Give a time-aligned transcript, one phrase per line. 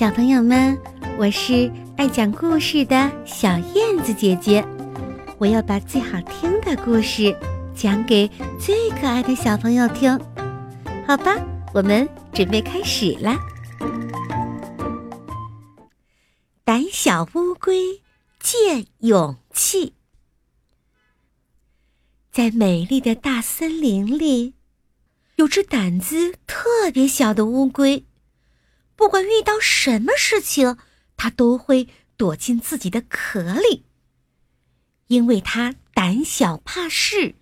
[0.00, 0.80] 小朋友们，
[1.18, 4.64] 我是爱讲故事的小燕子姐姐，
[5.36, 7.36] 我要把最好听的故事
[7.74, 8.26] 讲给
[8.58, 10.18] 最可爱的小朋友听，
[11.06, 11.36] 好吧？
[11.74, 13.38] 我们准备开始啦！
[16.64, 18.00] 胆小乌龟
[18.38, 19.92] 借勇气，
[22.32, 24.54] 在美丽的大森林里，
[25.36, 28.06] 有只胆子特别小的乌龟。
[29.00, 30.76] 不管遇到什么事情，
[31.16, 31.88] 它都会
[32.18, 33.86] 躲进自己的壳里。
[35.06, 37.34] 因为它胆小怕事，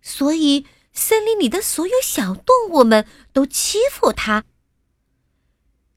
[0.00, 4.44] 所以森林里的所有小动物们都欺负它。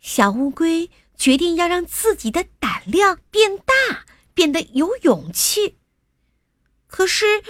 [0.02, 5.78] 小乌龟决定要让自己的胆量变大，变得有勇气。
[6.88, 7.42] 可是，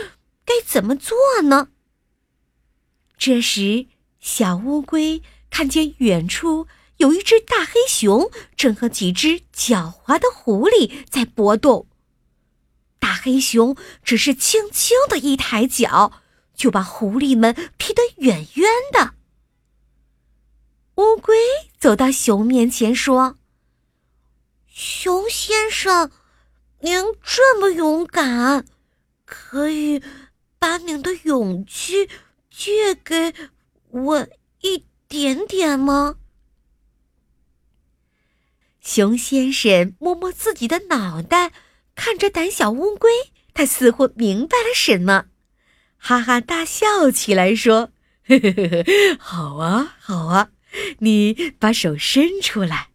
[0.46, 1.70] 该怎么做呢？
[3.18, 3.88] 这时，
[4.20, 6.68] 小乌龟看见远处。
[6.98, 11.88] 有一只大黑熊正和几只狡猾的狐狸在搏斗。
[13.00, 16.22] 大黑熊只是轻轻的一抬脚，
[16.56, 19.14] 就把狐狸们踢得远远的。
[20.96, 21.36] 乌龟
[21.78, 23.38] 走到熊面前说
[24.68, 26.10] ：“熊先生，
[26.80, 28.66] 您这么勇敢，
[29.26, 30.02] 可以
[30.58, 32.10] 把您的勇气
[32.50, 33.34] 借给
[33.90, 34.28] 我
[34.62, 36.16] 一点点吗？”
[38.86, 41.52] 熊先生摸摸自己的脑袋，
[41.96, 43.10] 看着胆小乌龟，
[43.52, 45.26] 他似乎明白了什么，
[45.98, 47.90] 哈哈大笑起来，说
[48.30, 50.52] ：“呵呵呵呵，好啊，好啊，
[51.00, 52.90] 你把手伸出来。”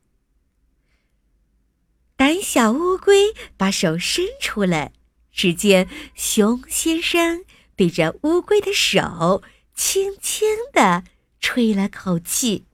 [2.15, 4.93] 胆小乌龟把手伸出来，
[5.33, 9.43] 只见熊先生对着乌龟的手
[9.75, 11.03] 轻轻地
[11.41, 12.67] 吹了口气。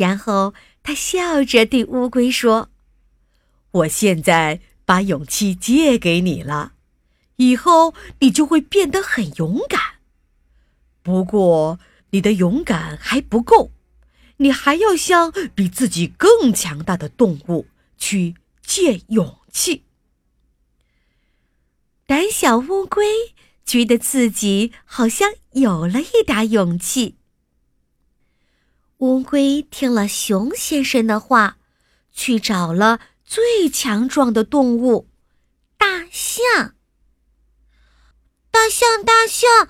[0.00, 2.70] 然后他笑着对乌龟说
[3.70, 6.72] ：“我现在把勇气借给你了，
[7.36, 9.96] 以后你就会变得很勇敢。
[11.02, 11.78] 不过
[12.12, 13.72] 你的勇敢还不够，
[14.38, 17.66] 你还要向比自己更强大的动物
[17.98, 19.84] 去借勇气。”
[22.08, 23.04] 胆小乌龟
[23.66, 27.16] 觉得自己好像有了一点勇气。
[29.00, 31.56] 乌龟听了熊先生的话，
[32.12, 35.08] 去找了最强壮的动物——
[35.78, 36.74] 大象。
[38.50, 39.68] 大象，大象，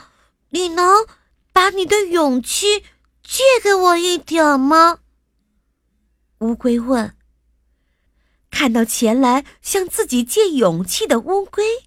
[0.48, 1.06] 你能
[1.52, 2.82] 把你的勇气
[3.22, 4.98] 借给我一点吗？
[6.40, 7.14] 乌龟问。
[8.50, 11.84] 看到前来向自己借勇气的乌龟，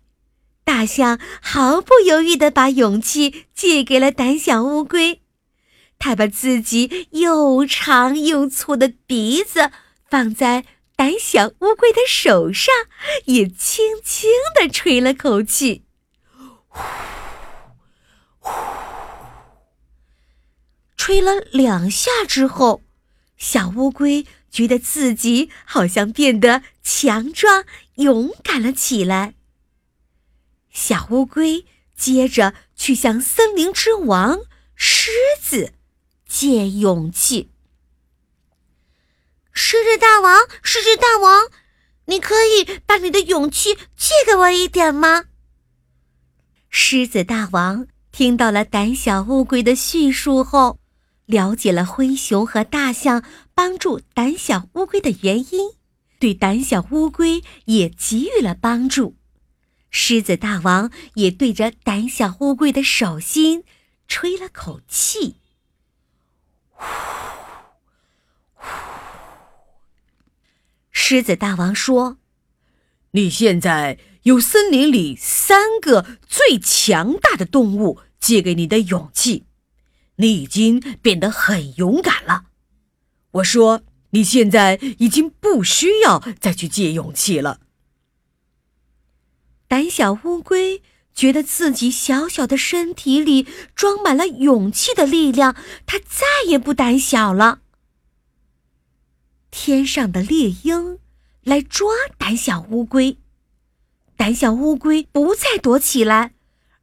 [0.63, 5.22] 大象毫不犹豫地把勇气借给了胆小乌龟。
[6.03, 9.71] 他把自己又长又粗的鼻子
[10.09, 10.65] 放在
[10.97, 12.73] 胆小乌龟的手上，
[13.23, 15.85] 也轻轻地吹了口气，
[16.67, 16.81] 呼
[18.39, 18.51] 呼，
[20.97, 22.81] 吹了两下之后，
[23.37, 27.63] 小乌龟觉得自己好像变得强壮
[27.95, 29.35] 勇敢了起来。
[30.69, 31.65] 小乌龟
[31.95, 34.41] 接着去向森林之王
[34.75, 35.09] 狮
[35.41, 35.71] 子。
[36.35, 37.51] 借勇气，
[39.51, 41.47] 狮子大王，狮子大王，
[42.05, 45.25] 你可以把你的勇气借给我一点吗？
[46.71, 50.79] 狮子大王听到了胆小乌龟的叙述后，
[51.27, 53.23] 了解了灰熊和大象
[53.53, 55.73] 帮助胆小乌龟的原因，
[56.17, 59.15] 对胆小乌龟也给予了帮助。
[59.91, 63.63] 狮子大王也对着胆小乌龟的手心
[64.07, 65.35] 吹了口气。
[70.91, 72.17] 狮子大王说
[73.11, 79.45] ：“你现在有森林里三个最强大的动物借给你的勇气，
[80.15, 82.45] 你已经变得很勇敢了。
[83.31, 87.59] 我说，你现在已经不需要再去借勇气了。”
[89.67, 90.81] 胆小乌龟
[91.13, 95.55] 觉得自己小小的身体里装满了勇气的力量，
[95.85, 97.59] 它再也不胆小了。
[99.51, 100.97] 天上的猎鹰
[101.43, 101.87] 来抓
[102.17, 103.17] 胆小乌龟，
[104.17, 106.33] 胆小乌龟不再躲起来，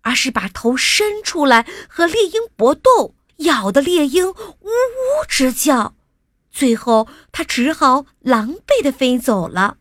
[0.02, 5.96] 而是把头伸出来和猎鹰搏斗，咬得猎鹰呜呜直叫。
[6.52, 9.78] 最后，它只好狼狈的飞走了。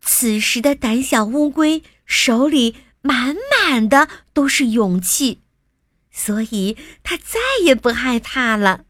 [0.00, 5.42] 此时的胆小乌龟手里满满的都是勇气，
[6.10, 8.84] 所以他再也不害怕了。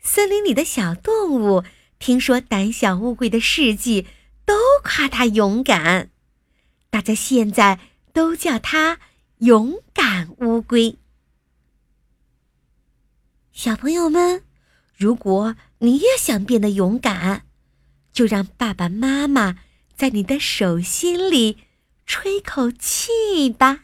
[0.00, 1.64] 森林里的小动物
[1.98, 4.06] 听说胆小乌龟的事迹，
[4.44, 6.10] 都夸它勇敢。
[6.90, 7.78] 大家现在
[8.14, 8.98] 都叫它
[9.38, 10.98] 勇敢乌龟。
[13.52, 14.42] 小朋友们，
[14.96, 17.44] 如果你也想变得勇敢，
[18.12, 19.58] 就让爸爸妈妈
[19.94, 21.58] 在你的手心里
[22.08, 23.80] 吹口气吧。